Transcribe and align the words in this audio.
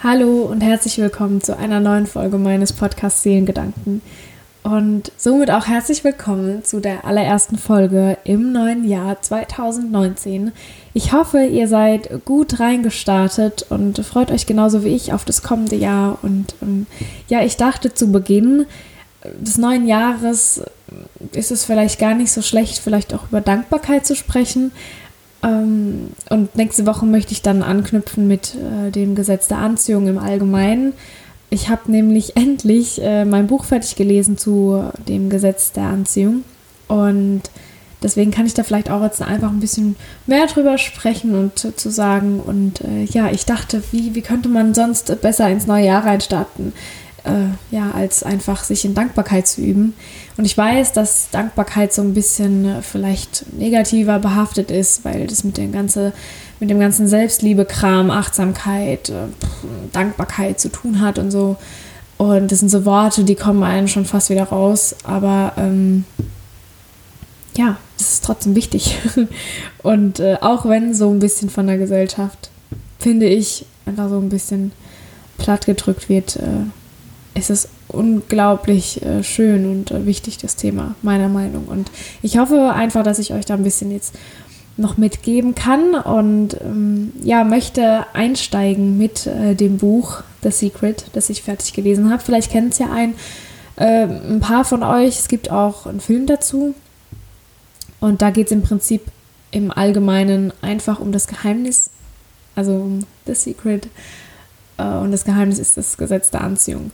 Hallo 0.00 0.42
und 0.42 0.60
herzlich 0.60 0.96
willkommen 0.98 1.40
zu 1.40 1.56
einer 1.56 1.80
neuen 1.80 2.06
Folge 2.06 2.38
meines 2.38 2.72
Podcasts 2.72 3.24
Seelengedanken. 3.24 4.00
Und 4.62 5.10
somit 5.16 5.50
auch 5.50 5.66
herzlich 5.66 6.04
willkommen 6.04 6.62
zu 6.62 6.78
der 6.78 7.04
allerersten 7.04 7.58
Folge 7.58 8.16
im 8.22 8.52
neuen 8.52 8.88
Jahr 8.88 9.20
2019. 9.20 10.52
Ich 10.94 11.12
hoffe, 11.12 11.44
ihr 11.44 11.66
seid 11.66 12.24
gut 12.24 12.60
reingestartet 12.60 13.66
und 13.70 13.98
freut 14.06 14.30
euch 14.30 14.46
genauso 14.46 14.84
wie 14.84 14.94
ich 14.94 15.12
auf 15.12 15.24
das 15.24 15.42
kommende 15.42 15.74
Jahr. 15.74 16.18
Und 16.22 16.54
ähm, 16.62 16.86
ja, 17.26 17.42
ich 17.42 17.56
dachte 17.56 17.92
zu 17.92 18.12
Beginn 18.12 18.66
des 19.40 19.58
neuen 19.58 19.88
Jahres 19.88 20.62
ist 21.32 21.50
es 21.50 21.64
vielleicht 21.64 21.98
gar 21.98 22.14
nicht 22.14 22.30
so 22.30 22.40
schlecht, 22.40 22.78
vielleicht 22.78 23.12
auch 23.14 23.24
über 23.30 23.40
Dankbarkeit 23.40 24.06
zu 24.06 24.14
sprechen. 24.14 24.70
Ähm, 25.42 26.08
und 26.30 26.54
nächste 26.56 26.86
Woche 26.86 27.06
möchte 27.06 27.32
ich 27.32 27.42
dann 27.42 27.62
anknüpfen 27.62 28.26
mit 28.26 28.54
äh, 28.54 28.90
dem 28.90 29.14
Gesetz 29.14 29.48
der 29.48 29.58
Anziehung 29.58 30.08
im 30.08 30.18
Allgemeinen. 30.18 30.94
Ich 31.50 31.68
habe 31.68 31.90
nämlich 31.90 32.36
endlich 32.36 33.00
äh, 33.02 33.24
mein 33.24 33.46
Buch 33.46 33.64
fertig 33.64 33.96
gelesen 33.96 34.38
zu 34.38 34.84
dem 35.06 35.30
Gesetz 35.30 35.72
der 35.72 35.84
Anziehung. 35.84 36.44
Und 36.88 37.42
deswegen 38.02 38.30
kann 38.30 38.46
ich 38.46 38.54
da 38.54 38.62
vielleicht 38.62 38.90
auch 38.90 39.02
jetzt 39.02 39.22
einfach 39.22 39.50
ein 39.50 39.60
bisschen 39.60 39.96
mehr 40.26 40.46
drüber 40.46 40.78
sprechen 40.78 41.34
und 41.34 41.64
äh, 41.64 41.76
zu 41.76 41.90
sagen. 41.90 42.40
Und 42.40 42.80
äh, 42.80 43.04
ja, 43.04 43.30
ich 43.30 43.46
dachte, 43.46 43.82
wie, 43.92 44.14
wie 44.14 44.22
könnte 44.22 44.48
man 44.48 44.74
sonst 44.74 45.20
besser 45.20 45.48
ins 45.48 45.66
neue 45.66 45.86
Jahr 45.86 46.04
reinstarten? 46.04 46.72
Äh, 47.28 47.74
ja, 47.74 47.90
als 47.92 48.22
einfach 48.22 48.64
sich 48.64 48.84
in 48.84 48.94
Dankbarkeit 48.94 49.46
zu 49.46 49.60
üben. 49.60 49.94
Und 50.36 50.44
ich 50.44 50.56
weiß, 50.56 50.92
dass 50.92 51.30
Dankbarkeit 51.30 51.92
so 51.92 52.02
ein 52.02 52.14
bisschen 52.14 52.64
äh, 52.64 52.82
vielleicht 52.82 53.52
negativer 53.52 54.18
behaftet 54.18 54.70
ist, 54.70 55.04
weil 55.04 55.26
das 55.26 55.44
mit 55.44 55.56
dem, 55.56 55.72
ganze, 55.72 56.12
mit 56.58 56.70
dem 56.70 56.80
ganzen 56.80 57.06
Selbstliebe-Kram, 57.06 58.10
Achtsamkeit, 58.10 59.10
äh, 59.10 59.26
Dankbarkeit 59.92 60.58
zu 60.58 60.70
tun 60.70 61.00
hat 61.00 61.18
und 61.18 61.30
so. 61.30 61.56
Und 62.16 62.50
das 62.50 62.60
sind 62.60 62.68
so 62.68 62.84
Worte, 62.84 63.24
die 63.24 63.36
kommen 63.36 63.62
einen 63.62 63.88
schon 63.88 64.04
fast 64.04 64.30
wieder 64.30 64.44
raus. 64.44 64.96
Aber 65.04 65.52
ähm, 65.56 66.04
ja, 67.56 67.76
das 67.96 68.14
ist 68.14 68.24
trotzdem 68.24 68.54
wichtig. 68.54 68.98
und 69.82 70.18
äh, 70.18 70.38
auch 70.40 70.66
wenn 70.66 70.94
so 70.94 71.10
ein 71.10 71.18
bisschen 71.18 71.50
von 71.50 71.66
der 71.66 71.78
Gesellschaft, 71.78 72.50
finde 72.98 73.26
ich, 73.26 73.66
einfach 73.86 74.08
so 74.08 74.18
ein 74.18 74.28
bisschen 74.28 74.72
platt 75.38 75.66
gedrückt 75.66 76.08
wird, 76.08 76.36
äh, 76.36 76.64
es 77.38 77.50
ist 77.50 77.68
unglaublich 77.88 79.02
äh, 79.02 79.22
schön 79.22 79.66
und 79.66 79.90
äh, 79.90 80.06
wichtig, 80.06 80.38
das 80.38 80.56
Thema, 80.56 80.94
meiner 81.02 81.28
Meinung. 81.28 81.66
Und 81.66 81.90
ich 82.22 82.38
hoffe 82.38 82.72
einfach, 82.72 83.02
dass 83.02 83.18
ich 83.18 83.32
euch 83.32 83.44
da 83.44 83.54
ein 83.54 83.62
bisschen 83.62 83.90
jetzt 83.90 84.14
noch 84.76 84.96
mitgeben 84.96 85.54
kann 85.54 85.94
und 85.94 86.56
ähm, 86.60 87.12
ja, 87.22 87.42
möchte 87.44 88.06
einsteigen 88.12 88.96
mit 88.96 89.26
äh, 89.26 89.54
dem 89.54 89.78
Buch 89.78 90.22
The 90.42 90.50
Secret, 90.50 91.06
das 91.14 91.30
ich 91.30 91.42
fertig 91.42 91.72
gelesen 91.72 92.10
habe. 92.10 92.22
Vielleicht 92.22 92.52
kennt 92.52 92.74
es 92.74 92.78
ja 92.78 92.90
ein, 92.92 93.14
äh, 93.76 94.04
ein 94.04 94.40
paar 94.40 94.64
von 94.64 94.82
euch. 94.82 95.18
Es 95.18 95.28
gibt 95.28 95.50
auch 95.50 95.86
einen 95.86 96.00
Film 96.00 96.26
dazu. 96.26 96.74
Und 98.00 98.22
da 98.22 98.30
geht 98.30 98.46
es 98.46 98.52
im 98.52 98.62
Prinzip 98.62 99.02
im 99.50 99.72
Allgemeinen 99.72 100.52
einfach 100.62 101.00
um 101.00 101.10
das 101.10 101.26
Geheimnis, 101.26 101.90
also 102.54 102.72
um 102.74 103.00
The 103.26 103.34
Secret. 103.34 103.88
Äh, 104.76 104.84
und 104.84 105.10
das 105.10 105.24
Geheimnis 105.24 105.58
ist 105.58 105.76
das 105.76 105.96
Gesetz 105.96 106.30
der 106.30 106.42
Anziehung. 106.42 106.92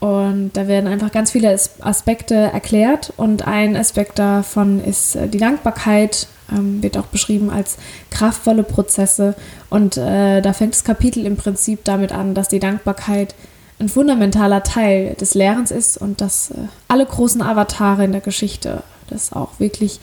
Und 0.00 0.50
da 0.52 0.68
werden 0.68 0.86
einfach 0.86 1.10
ganz 1.10 1.32
viele 1.32 1.58
Aspekte 1.80 2.34
erklärt 2.34 3.12
und 3.16 3.48
ein 3.48 3.76
Aspekt 3.76 4.18
davon 4.20 4.82
ist 4.82 5.16
äh, 5.16 5.26
die 5.26 5.38
Dankbarkeit, 5.38 6.28
ähm, 6.52 6.82
wird 6.82 6.96
auch 6.96 7.06
beschrieben 7.06 7.50
als 7.50 7.78
kraftvolle 8.10 8.62
Prozesse. 8.62 9.34
Und 9.70 9.96
äh, 9.96 10.40
da 10.40 10.52
fängt 10.52 10.74
das 10.74 10.84
Kapitel 10.84 11.26
im 11.26 11.36
Prinzip 11.36 11.82
damit 11.82 12.12
an, 12.12 12.34
dass 12.34 12.46
die 12.46 12.60
Dankbarkeit 12.60 13.34
ein 13.80 13.88
fundamentaler 13.88 14.62
Teil 14.62 15.14
des 15.14 15.34
Lehrens 15.34 15.72
ist 15.72 15.96
und 15.96 16.20
dass 16.20 16.52
äh, 16.52 16.54
alle 16.86 17.04
großen 17.04 17.42
Avatare 17.42 18.04
in 18.04 18.12
der 18.12 18.20
Geschichte 18.20 18.84
das 19.08 19.32
auch 19.32 19.58
wirklich 19.58 19.98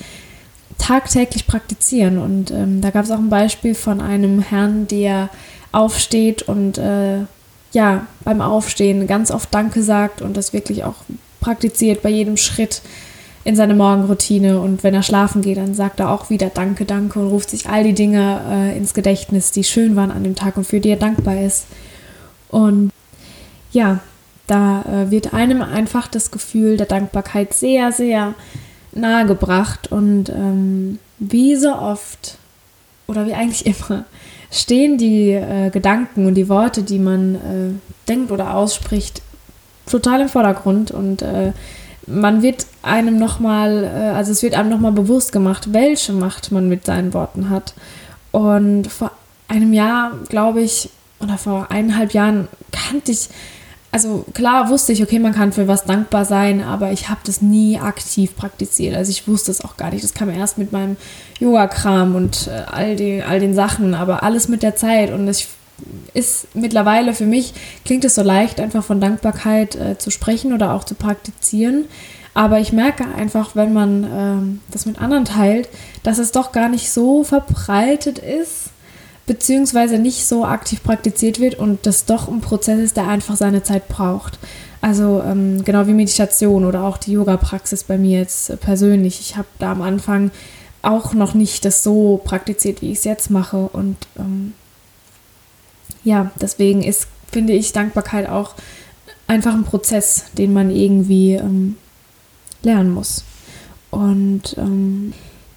tagtäglich 0.78 1.48
praktizieren. 1.48 2.18
Und 2.18 2.52
ähm, 2.52 2.82
da 2.82 2.90
gab 2.90 3.06
es 3.06 3.12
auch 3.12 3.18
ein 3.18 3.30
Beispiel 3.30 3.76
von 3.76 4.02
einem 4.02 4.42
Herrn, 4.42 4.88
der 4.88 5.30
aufsteht 5.72 6.42
und 6.44 6.78
äh, 6.78 7.20
ja, 7.76 8.08
beim 8.24 8.40
Aufstehen 8.40 9.06
ganz 9.06 9.32
oft 9.32 9.54
Danke 9.54 9.84
sagt 9.84 10.22
und 10.22 10.38
das 10.38 10.54
wirklich 10.54 10.86
auch 10.86 10.96
praktiziert 11.42 12.02
bei 12.02 12.10
jedem 12.10 12.38
Schritt 12.38 12.82
in 13.44 13.58
seine 13.58 13.76
Morgenroutine. 13.76 14.62
Und 14.62 14.82
wenn 14.82 14.94
er 14.94 15.04
schlafen 15.04 15.42
geht, 15.42 15.58
dann 15.58 15.76
sagt 15.76 16.00
er 16.00 16.10
auch 16.10 16.30
wieder 16.30 16.50
Danke, 16.50 16.86
Danke 16.86 17.20
und 17.20 17.28
ruft 17.28 17.50
sich 17.50 17.68
all 17.68 17.84
die 17.84 17.94
Dinge 17.94 18.42
äh, 18.50 18.78
ins 18.78 18.94
Gedächtnis, 18.94 19.52
die 19.52 19.66
schön 19.66 19.98
waren 19.98 20.10
an 20.10 20.24
dem 20.24 20.36
Tag 20.36 20.56
und 20.56 20.66
für 20.66 20.80
die 20.80 20.90
er 20.90 20.96
dankbar 20.96 21.42
ist. 21.42 21.66
Und 22.48 22.92
ja, 23.74 24.00
da 24.48 24.84
äh, 24.84 25.12
wird 25.12 25.34
einem 25.34 25.62
einfach 25.62 26.08
das 26.08 26.32
Gefühl 26.32 26.78
der 26.78 26.86
Dankbarkeit 26.86 27.54
sehr, 27.54 27.92
sehr 27.92 28.36
nahe 28.94 29.26
gebracht. 29.26 29.92
Und 29.92 30.30
ähm, 30.30 31.00
wie 31.20 31.58
so 31.58 31.76
oft 31.76 32.38
oder 33.06 33.28
wie 33.28 33.34
eigentlich 33.34 33.66
immer 33.90 34.06
stehen 34.52 34.98
die 34.98 35.32
äh, 35.32 35.70
Gedanken 35.70 36.26
und 36.26 36.36
die 36.36 36.50
Worte, 36.50 36.84
die 36.84 37.00
man 37.00 37.36
äh, 37.36 38.08
denkt 38.08 38.32
oder 38.32 38.56
ausspricht, 38.56 39.22
total 39.90 40.22
im 40.22 40.30
Vordergrund 40.30 40.92
und 40.92 41.22
äh, 41.22 41.54
man 42.08 42.42
wird 42.42 42.68
einem 42.82 43.18
nochmal, 43.18 43.84
äh, 43.84 44.16
also 44.16 44.32
es 44.32 44.44
wird 44.44 44.56
einem 44.56 44.70
nochmal 44.70 44.92
bewusst 44.92 45.32
gemacht, 45.32 45.74
welche 45.74 46.14
Macht 46.14 46.52
man 46.52 46.70
mit 46.70 46.86
seinen 46.86 47.14
Worten 47.14 47.50
hat. 47.50 47.74
Und 48.32 48.88
vor 48.88 49.12
einem 49.48 49.74
Jahr, 49.74 50.12
glaube 50.30 50.62
ich, 50.62 50.90
oder 51.20 51.38
vor 51.38 51.68
eineinhalb 51.72 52.14
Jahren 52.14 52.48
kannte 52.72 53.12
ich 53.12 53.30
also 53.96 54.26
klar 54.34 54.68
wusste 54.68 54.92
ich, 54.92 55.02
okay, 55.02 55.20
man 55.20 55.34
kann 55.34 55.54
für 55.54 55.70
was 55.70 55.86
dankbar 55.86 56.26
sein, 56.26 56.62
aber 56.62 56.92
ich 56.92 57.08
habe 57.08 57.22
das 57.24 57.42
nie 57.42 57.80
aktiv 57.80 58.36
praktiziert. 58.36 58.94
Also 58.94 59.10
ich 59.10 59.26
wusste 59.26 59.52
es 59.52 59.64
auch 59.64 59.78
gar 59.78 59.90
nicht. 59.90 60.04
Das 60.04 60.14
kam 60.14 60.30
erst 60.30 60.58
mit 60.58 60.74
meinem 60.74 60.98
Yoga-Kram 61.40 62.14
und 62.14 62.48
äh, 62.48 62.70
all, 62.70 62.98
die, 62.98 63.24
all 63.24 63.40
den 63.40 63.54
Sachen, 63.54 63.94
aber 63.94 64.22
alles 64.22 64.50
mit 64.50 64.64
der 64.64 64.76
Zeit. 64.76 65.14
Und 65.14 65.30
es 65.30 65.48
ist 66.14 66.54
mittlerweile 66.54 67.14
für 67.14 67.24
mich, 67.24 67.54
klingt 67.86 68.04
es 68.04 68.16
so 68.16 68.22
leicht, 68.22 68.60
einfach 68.60 68.84
von 68.84 69.00
Dankbarkeit 69.00 69.76
äh, 69.76 69.98
zu 69.98 70.12
sprechen 70.12 70.52
oder 70.52 70.74
auch 70.74 70.84
zu 70.84 70.96
praktizieren. 70.96 71.86
Aber 72.34 72.60
ich 72.60 72.74
merke 72.74 73.06
einfach, 73.16 73.56
wenn 73.56 73.72
man 73.72 74.04
äh, 74.04 74.72
das 74.74 74.86
mit 74.86 75.00
anderen 75.00 75.24
teilt, 75.24 75.70
dass 76.04 76.18
es 76.18 76.34
doch 76.34 76.52
gar 76.52 76.68
nicht 76.68 76.92
so 76.92 77.24
verbreitet 77.24 78.20
ist 78.20 78.72
beziehungsweise 79.26 79.98
nicht 79.98 80.28
so 80.28 80.46
aktiv 80.46 80.84
praktiziert 80.84 81.40
wird 81.40 81.56
und 81.56 81.86
das 81.86 82.06
doch 82.06 82.28
ein 82.28 82.42
Prozess 82.42 82.80
ist, 82.80 82.98
der 82.98 83.08
einfach 83.08 83.36
seine 83.36 83.64
Zeit 83.64 83.88
braucht. 83.88 84.38
Also 84.82 85.24
ähm, 85.26 85.64
genau 85.64 85.88
wie 85.88 85.94
Meditation 85.94 86.64
oder 86.64 86.84
auch 86.84 86.98
die 86.98 87.14
Yoga-Praxis 87.14 87.86
bei 87.86 87.98
mir 87.98 88.20
jetzt 88.20 88.60
persönlich. 88.62 89.20
Ich 89.20 89.36
habe 89.36 89.48
da 89.58 89.72
am 89.72 89.82
Anfang 89.82 90.30
auch 90.84 91.14
noch 91.14 91.34
nicht 91.34 91.66
das 91.66 91.84
so 91.84 92.22
praktiziert, 92.24 92.82
wie 92.82 92.92
ich 92.92 93.00
es 93.00 93.04
jetzt 93.04 93.32
mache. 93.32 93.58
Und 93.74 93.98
ähm, 94.20 94.54
ja, 96.04 96.32
deswegen 96.40 96.84
ist, 96.84 97.08
finde 97.32 97.54
ich, 97.54 97.74
Dankbarkeit 97.74 98.30
auch 98.30 98.54
einfach 99.26 99.56
ein 99.56 99.64
Prozess, 99.64 100.26
den 100.38 100.54
man 100.54 100.70
irgendwie 100.70 101.34
ähm, 101.34 101.78
lernen 102.62 102.92
muss. 102.92 103.24
Und 103.90 104.56
ähm, 104.58 105.14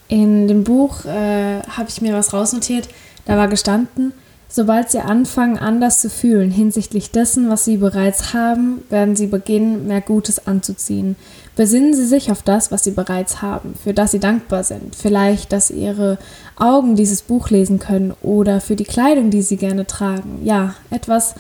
in 0.09 0.49
dem 0.49 0.65
Buch 0.65 1.05
äh, 1.05 1.61
habe 1.63 1.89
ich 1.89 2.01
mir 2.01 2.15
was 2.15 2.33
rausnotiert, 2.33 2.89
da 3.29 3.37
war 3.37 3.47
gestanden, 3.49 4.15
sobald 4.49 4.91
Sie 4.91 5.01
anfangen, 5.01 5.59
anders 5.59 6.01
zu 6.01 6.09
fühlen 6.09 6.51
hinsichtlich 6.51 7.11
dessen, 7.11 7.51
was 7.51 7.67
Sie 7.67 7.77
bereits 7.77 8.33
haben, 8.33 8.83
werden 8.89 9.17
Sie 9.17 9.27
beginnen, 9.27 9.87
mehr 9.87 10.01
Gutes 10.01 10.47
anzuziehen. 10.47 11.15
Besinnen 11.55 11.93
Sie 11.93 12.07
sich 12.07 12.31
auf 12.33 12.43
das, 12.43 12.73
was 12.73 12.85
Sie 12.85 12.93
bereits 12.93 13.43
haben, 13.43 13.75
für 13.85 13.93
das 13.93 14.13
Sie 14.13 14.19
dankbar 14.19 14.65
sind. 14.65 14.97
Vielleicht, 14.97 15.53
dass 15.53 15.71
Ihre 15.71 16.17
Augen 16.57 16.97
dieses 16.97 17.21
Buch 17.21 17.51
lesen 17.51 17.79
können 17.79 18.15
oder 18.23 18.63
für 18.63 18.77
die 18.77 18.85
Kleidung, 18.85 19.29
die 19.29 19.43
Sie 19.43 19.59
gerne 19.59 19.87
tragen. 19.87 20.41
Ja, 20.43 20.75
etwas 20.89 21.35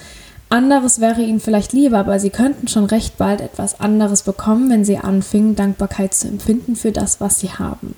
anderes 0.51 1.01
wäre 1.01 1.23
Ihnen 1.23 1.41
vielleicht 1.41 1.73
lieber, 1.73 1.99
aber 1.99 2.19
Sie 2.21 2.31
könnten 2.31 2.69
schon 2.69 2.85
recht 2.85 3.17
bald 3.17 3.41
etwas 3.41 3.81
anderes 3.81 4.23
bekommen, 4.25 4.69
wenn 4.69 4.85
Sie 4.85 4.99
anfingen, 4.99 5.57
Dankbarkeit 5.57 6.13
zu 6.13 6.29
empfinden 6.29 6.77
für 6.77 6.93
das, 6.93 7.19
was 7.19 7.41
Sie 7.41 7.49
haben. 7.51 7.95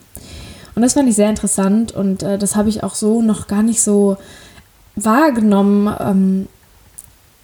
Und 0.81 0.85
das 0.85 0.95
fand 0.95 1.11
ich 1.11 1.15
sehr 1.15 1.29
interessant 1.29 1.93
und 1.93 2.23
äh, 2.23 2.39
das 2.39 2.57
habe 2.57 2.71
ich 2.71 2.83
auch 2.83 2.95
so 2.95 3.21
noch 3.21 3.49
gar 3.49 3.63
nicht 3.63 3.83
so 3.83 4.17
wahrgenommen. 4.97 5.95
Ähm, 6.01 6.49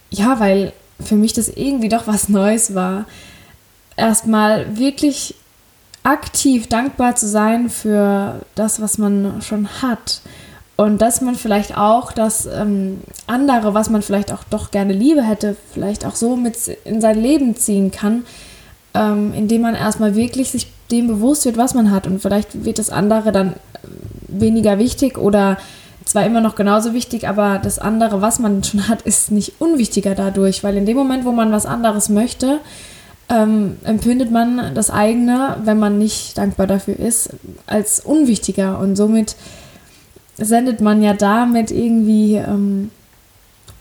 ja, 0.09 0.41
weil 0.41 0.73
für 1.05 1.17
mich 1.17 1.35
das 1.35 1.51
irgendwie 1.51 1.91
doch 1.91 2.07
was 2.07 2.31
Neues 2.31 2.75
war. 2.75 3.05
Erstmal 3.95 4.79
wirklich 4.79 5.35
aktiv 6.03 6.67
dankbar 6.69 7.15
zu 7.15 7.29
sein 7.29 7.69
für 7.69 8.41
das, 8.55 8.81
was 8.81 8.97
man 8.97 9.43
schon 9.43 9.69
hat. 9.83 10.23
Und 10.77 11.03
dass 11.03 11.21
man 11.21 11.35
vielleicht 11.35 11.77
auch 11.77 12.13
das 12.13 12.47
ähm, 12.47 13.03
andere, 13.27 13.75
was 13.75 13.91
man 13.91 14.01
vielleicht 14.01 14.33
auch 14.33 14.45
doch 14.45 14.71
gerne 14.71 14.95
Liebe 14.95 15.23
hätte, 15.23 15.57
vielleicht 15.75 16.07
auch 16.07 16.17
so 16.17 16.37
mit 16.37 16.57
in 16.87 17.03
sein 17.03 17.21
Leben 17.21 17.55
ziehen 17.55 17.91
kann, 17.91 18.25
ähm, 18.97 19.33
indem 19.35 19.63
man 19.63 19.75
erstmal 19.75 20.15
wirklich 20.15 20.51
sich 20.51 20.69
dem 20.91 21.09
bewusst 21.09 21.45
wird, 21.45 21.57
was 21.57 21.75
man 21.75 21.91
hat. 21.91 22.07
Und 22.07 22.23
vielleicht 22.23 22.65
wird 22.65 22.79
das 22.79 22.91
andere 22.91 23.33
dann 23.33 23.55
weniger 24.29 24.79
wichtig 24.79 25.19
oder 25.19 25.59
zwar 26.05 26.25
immer 26.25 26.41
noch 26.41 26.55
genauso 26.55 26.95
wichtig, 26.95 27.29
aber 27.29 27.59
das 27.59 27.79
andere, 27.79 28.23
was 28.23 28.39
man 28.39 28.63
schon 28.63 28.89
hat, 28.89 29.03
ist 29.03 29.33
nicht 29.33 29.55
unwichtiger 29.59 30.15
dadurch, 30.15 30.63
weil 30.63 30.77
in 30.77 30.87
dem 30.87 30.97
Moment, 30.97 31.25
wo 31.25 31.33
man 31.33 31.53
was 31.53 31.67
anderes 31.67 32.09
möchte, 32.09 32.61
ähm, 33.29 33.77
empfindet 33.83 34.31
man 34.31 34.75
das 34.75 34.91
eigene, 34.91 35.57
wenn 35.65 35.81
man 35.81 35.99
nicht 35.99 36.39
dankbar 36.39 36.69
dafür 36.69 36.97
ist, 36.99 37.31
als 37.67 37.99
unwichtiger 38.01 38.79
und 38.79 38.95
somit 38.95 39.35
sendet 40.39 40.81
man 40.81 41.03
ja 41.03 41.13
damit 41.13 41.73
irgendwie 41.73 42.37
ähm, 42.37 42.91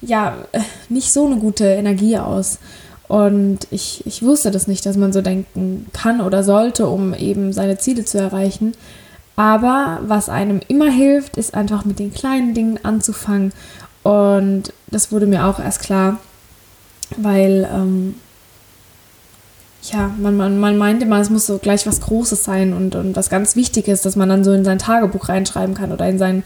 ja 0.01 0.35
nicht 0.89 1.11
so 1.13 1.27
eine 1.27 1.35
gute 1.35 1.65
Energie 1.65 2.17
aus. 2.17 2.59
Und 3.07 3.67
ich, 3.71 4.05
ich 4.05 4.23
wusste 4.23 4.51
das 4.51 4.67
nicht, 4.67 4.85
dass 4.85 4.97
man 4.97 5.13
so 5.13 5.21
denken 5.21 5.87
kann 5.93 6.21
oder 6.21 6.43
sollte, 6.43 6.87
um 6.87 7.13
eben 7.13 7.53
seine 7.53 7.77
Ziele 7.77 8.05
zu 8.05 8.17
erreichen. 8.17 8.73
Aber 9.35 9.99
was 10.05 10.29
einem 10.29 10.61
immer 10.67 10.89
hilft, 10.89 11.37
ist 11.37 11.53
einfach 11.53 11.85
mit 11.85 11.99
den 11.99 12.13
kleinen 12.13 12.53
Dingen 12.53 12.79
anzufangen. 12.83 13.53
Und 14.03 14.73
das 14.87 15.11
wurde 15.11 15.27
mir 15.27 15.45
auch 15.45 15.59
erst 15.59 15.81
klar, 15.81 16.19
weil 17.17 17.67
ähm, 17.71 18.15
ja, 19.91 20.11
man, 20.19 20.37
man, 20.37 20.59
man 20.59 20.77
meint 20.77 21.03
immer, 21.03 21.19
es 21.19 21.29
muss 21.29 21.45
so 21.45 21.57
gleich 21.57 21.85
was 21.85 22.01
Großes 22.01 22.43
sein 22.43 22.73
und, 22.73 22.95
und 22.95 23.15
was 23.15 23.29
ganz 23.29 23.55
Wichtiges, 23.55 24.01
dass 24.01 24.15
man 24.15 24.29
dann 24.29 24.43
so 24.43 24.53
in 24.53 24.65
sein 24.65 24.79
Tagebuch 24.79 25.29
reinschreiben 25.29 25.75
kann 25.75 25.91
oder 25.91 26.07
in 26.07 26.17
sein 26.17 26.43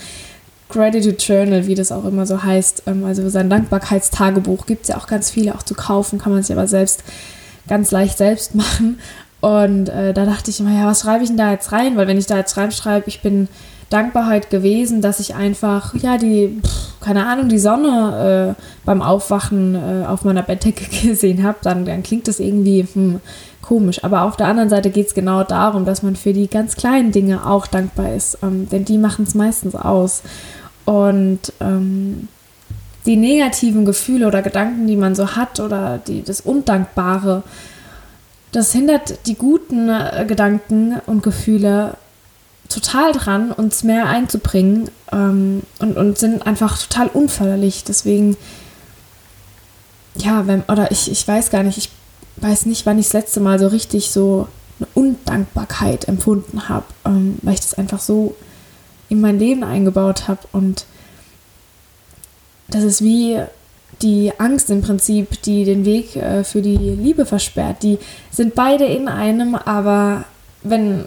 Gratitude 0.70 1.18
Journal, 1.18 1.66
wie 1.66 1.76
das 1.76 1.92
auch 1.92 2.06
immer 2.06 2.26
so 2.26 2.42
heißt. 2.42 2.84
Ähm, 2.88 3.04
also 3.04 3.28
sein 3.30 3.50
Dankbarkeitstagebuch 3.50 4.66
gibt 4.66 4.84
es 4.84 4.90
ja 4.90 4.98
auch 4.98 5.08
ganz 5.08 5.30
viele, 5.30 5.56
auch 5.56 5.64
zu 5.64 5.74
kaufen, 5.74 6.20
kann 6.20 6.32
man 6.32 6.44
sich 6.44 6.56
aber 6.56 6.68
selbst 6.68 7.04
ganz 7.68 7.92
leicht 7.92 8.18
selbst 8.18 8.56
machen. 8.56 9.00
Und 9.42 9.90
äh, 9.90 10.14
da 10.14 10.26
dachte 10.26 10.52
ich 10.52 10.60
immer, 10.60 10.78
ja, 10.78 10.86
was 10.86 11.02
schreibe 11.02 11.24
ich 11.24 11.30
denn 11.30 11.38
da 11.38 11.52
jetzt 11.52 11.72
rein? 11.72 11.98
Weil 11.98 12.08
wenn 12.08 12.18
ich 12.18 12.26
da 12.26 12.38
jetzt 12.38 12.58
reinschreibe, 12.58 13.08
ich 13.08 13.22
bin 13.22 13.48
dankbar 13.90 14.30
heute 14.30 14.50
gewesen, 14.50 15.02
dass 15.02 15.20
ich 15.20 15.34
einfach, 15.34 15.96
ja, 15.96 16.18
die, 16.18 16.60
pff, 16.62 17.00
keine 17.02 17.26
Ahnung, 17.26 17.50
die 17.50 17.58
Sonne 17.58 18.56
äh, 18.58 18.62
beim 18.86 19.02
Aufwachen 19.02 19.76
äh, 19.76 20.06
auf 20.06 20.24
meiner 20.24 20.44
Bettdecke 20.44 20.86
gesehen 21.08 21.44
habe, 21.44 21.58
dann, 21.62 21.86
dann 21.86 22.04
klingt 22.04 22.28
das 22.28 22.40
irgendwie 22.40 22.86
hm, 22.94 23.22
komisch. 23.62 24.04
Aber 24.04 24.24
auf 24.24 24.36
der 24.36 24.48
anderen 24.48 24.70
Seite 24.70 24.90
geht 24.90 25.08
es 25.08 25.14
genau 25.14 25.44
darum, 25.44 25.86
dass 25.86 26.04
man 26.04 26.16
für 26.16 26.34
die 26.34 26.48
ganz 26.48 26.76
kleinen 26.76 27.12
Dinge 27.12 27.46
auch 27.48 27.66
dankbar 27.66 28.14
ist, 28.14 28.40
ähm, 28.44 28.68
denn 28.70 28.86
die 28.86 28.98
machen 28.98 29.26
es 29.28 29.36
meistens 29.36 29.76
aus. 29.76 30.22
Und 30.90 31.54
ähm, 31.60 32.30
die 33.06 33.16
negativen 33.16 33.86
Gefühle 33.86 34.26
oder 34.26 34.42
Gedanken, 34.42 34.88
die 34.88 34.96
man 34.96 35.14
so 35.14 35.36
hat 35.36 35.60
oder 35.60 36.00
die, 36.00 36.24
das 36.24 36.42
Undankbare, 36.42 37.44
das 38.52 38.72
hindert 38.72 39.28
die 39.28 39.36
guten 39.36 39.88
äh, 39.88 40.26
Gedanken 40.28 41.00
und 41.06 41.22
Gefühle 41.22 41.96
total 42.70 43.12
dran, 43.12 43.52
uns 43.52 43.84
mehr 43.84 44.08
einzubringen 44.08 44.90
ähm, 45.12 45.62
und, 45.78 45.96
und 45.96 46.18
sind 46.18 46.48
einfach 46.48 46.80
total 46.80 47.06
unförderlich. 47.10 47.84
Deswegen, 47.84 48.36
ja, 50.16 50.48
wenn, 50.48 50.64
oder 50.64 50.90
ich, 50.90 51.12
ich 51.12 51.28
weiß 51.28 51.52
gar 51.52 51.62
nicht, 51.62 51.78
ich 51.78 51.92
weiß 52.38 52.66
nicht, 52.66 52.88
wann 52.88 52.98
ich 52.98 53.06
das 53.06 53.14
letzte 53.14 53.42
Mal 53.42 53.60
so 53.60 53.68
richtig 53.68 54.10
so 54.10 54.48
eine 54.80 54.88
Undankbarkeit 54.96 56.08
empfunden 56.08 56.68
habe, 56.68 56.86
ähm, 57.06 57.38
weil 57.44 57.54
ich 57.54 57.62
das 57.62 57.76
einfach 57.76 58.00
so 58.00 58.36
in 59.10 59.22
mein 59.22 59.40
Leben 59.40 59.64
eingebaut 59.64 60.28
habe 60.28 60.42
und 60.52 60.86
das 62.70 62.84
ist 62.84 63.04
wie 63.04 63.40
die 64.02 64.32
Angst 64.38 64.70
im 64.70 64.82
Prinzip, 64.82 65.42
die 65.42 65.66
den 65.66 65.84
Weg 65.84 66.16
äh, 66.16 66.44
für 66.44 66.62
die 66.62 66.78
Liebe 66.78 67.26
versperrt. 67.26 67.84
Die 67.84 67.98
sind 68.32 68.56
beide 68.56 68.86
in 68.86 69.08
einem, 69.08 69.56
aber 69.56 70.26
wenn 70.64 71.06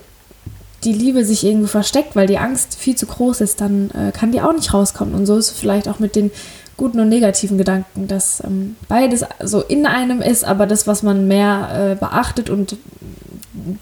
die 0.84 0.93
Liebe 0.93 1.25
sich 1.25 1.44
irgendwo 1.44 1.69
versteckt, 1.69 2.16
weil 2.16 2.26
die 2.26 2.38
Angst 2.38 2.75
viel 2.75 2.96
zu 2.96 3.06
groß 3.06 3.40
ist, 3.40 3.60
dann 3.60 3.90
äh, 3.90 4.12
kann 4.12 4.32
die 4.32 4.40
auch 4.40 4.52
nicht 4.52 4.75
rauskommen. 4.75 5.14
Und 5.14 5.26
so 5.26 5.37
ist 5.37 5.52
es 5.52 5.58
vielleicht 5.58 5.88
auch 5.88 6.00
mit 6.00 6.16
den 6.16 6.31
guten 6.76 7.00
und 7.00 7.08
negativen 7.08 7.58
Gedanken, 7.58 8.08
dass 8.08 8.43
ähm, 8.44 8.76
beides 8.88 9.25
so 9.43 9.62
in 9.62 9.87
einem 9.87 10.20
ist, 10.20 10.44
aber 10.44 10.66
das, 10.66 10.87
was 10.87 11.02
man 11.02 11.28
mehr 11.28 11.93
äh, 11.93 11.94
beachtet 11.94 12.50
und 12.50 12.76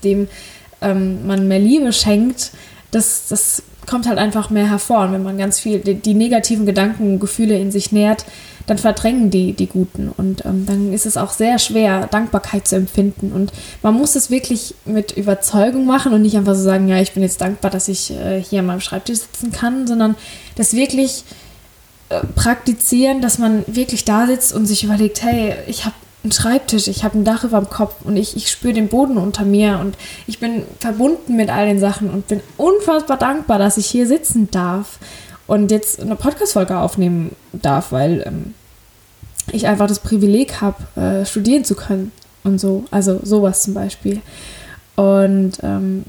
dem 0.05 0.29
ähm, 0.83 1.27
man 1.27 1.49
mehr 1.49 1.59
Liebe 1.59 1.93
schenkt, 1.93 2.51
das, 2.91 3.29
das 3.29 3.63
kommt 3.91 4.07
halt 4.07 4.19
einfach 4.19 4.51
mehr 4.51 4.71
hervor. 4.71 5.01
Und 5.01 5.13
wenn 5.13 5.25
man 5.25 5.37
ganz 5.37 5.59
viel 5.59 5.81
die, 5.81 5.95
die 5.95 6.15
negativen 6.15 6.65
Gedanken, 6.65 7.19
Gefühle 7.19 7.59
in 7.59 7.73
sich 7.73 7.91
nährt, 7.91 8.25
dann 8.67 8.79
verdrängen 8.79 9.31
die 9.31 9.53
die 9.53 9.67
guten. 9.67 10.09
Und 10.17 10.45
ähm, 10.45 10.65
dann 10.65 10.93
ist 10.93 11.07
es 11.07 11.17
auch 11.17 11.33
sehr 11.33 11.59
schwer, 11.59 12.07
Dankbarkeit 12.07 12.69
zu 12.69 12.77
empfinden. 12.77 13.33
Und 13.33 13.53
man 13.83 13.95
muss 13.95 14.15
es 14.15 14.31
wirklich 14.31 14.77
mit 14.85 15.17
Überzeugung 15.17 15.87
machen 15.87 16.13
und 16.13 16.23
nicht 16.23 16.37
einfach 16.37 16.55
so 16.55 16.63
sagen, 16.63 16.89
ja, 16.89 17.01
ich 17.01 17.13
bin 17.13 17.25
jetzt 17.25 17.41
dankbar, 17.41 17.73
dass 17.73 17.89
ich 17.89 18.13
äh, 18.13 18.41
hier 18.41 18.61
an 18.61 18.67
meinem 18.67 18.81
Schreibtisch 18.81 19.19
sitzen 19.19 19.51
kann, 19.51 19.89
sondern 19.89 20.15
das 20.55 20.75
wirklich 20.75 21.25
äh, 22.11 22.21
praktizieren, 22.37 23.21
dass 23.21 23.39
man 23.39 23.65
wirklich 23.67 24.05
da 24.05 24.29
sitzt 24.29 24.55
und 24.55 24.67
sich 24.67 24.85
überlegt, 24.85 25.23
hey, 25.23 25.55
ich 25.67 25.85
habe 25.85 25.97
einen 26.23 26.33
Schreibtisch, 26.33 26.89
ich 26.89 27.05
habe 27.05 27.19
ein 27.19 27.25
Dach 27.25 27.45
über 27.45 27.59
dem 27.59 27.71
Kopf 27.71 27.95
und 28.05 28.17
ich, 28.17 28.37
ich 28.37 28.51
spüre 28.51 28.75
den 28.75 28.89
Boden 28.89 29.17
unter 29.17 29.45
mir 29.45 29.79
und 29.81 29.97
ich 30.27 30.39
bin 30.39 30.65
verbunden 30.79 31.37
mit 31.37 31.51
all 31.51 31.67
den 31.67 31.79
Sachen 31.79 32.11
und 32.11 32.29
bin 32.29 32.41
unfassbar 32.57 33.17
dankbar, 33.17 33.59
dass 33.59 33.79
ich 33.79 33.87
hier 33.87 34.07
sitzen 34.07 34.51
darf 34.51 34.99
und 35.47 35.71
jetzt 35.71 36.01
eine 36.01 36.17
Podcast-Folge 36.17 36.79
aufnehmen 36.79 37.35
darf, 37.53 37.93
weil 37.93 38.23
ähm, 38.27 38.55
ich 39.53 39.67
einfach 39.67 39.87
das 39.87 39.99
Privileg 39.99 40.61
habe, 40.61 41.01
äh, 41.01 41.27
studieren 41.27 41.65
zu 41.65 41.75
können 41.75 42.13
und 42.45 42.61
so. 42.61 42.85
Also 42.91 43.21
sowas 43.23 43.63
zum 43.63 43.75
Beispiel. 43.75 44.21
Und 44.97 45.53
ähm, 45.63 46.05